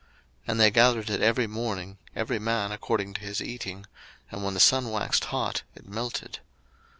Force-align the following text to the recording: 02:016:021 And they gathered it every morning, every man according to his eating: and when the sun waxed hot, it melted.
02:016:021 0.01 0.09
And 0.49 0.59
they 0.59 0.71
gathered 0.71 1.09
it 1.11 1.21
every 1.21 1.45
morning, 1.45 1.99
every 2.15 2.39
man 2.39 2.71
according 2.71 3.13
to 3.13 3.21
his 3.21 3.39
eating: 3.39 3.85
and 4.31 4.43
when 4.43 4.55
the 4.55 4.59
sun 4.59 4.89
waxed 4.89 5.25
hot, 5.25 5.61
it 5.75 5.87
melted. 5.87 6.39